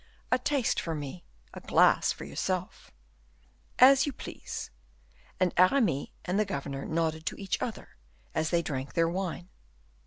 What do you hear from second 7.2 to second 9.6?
to each other, as they drank their wine.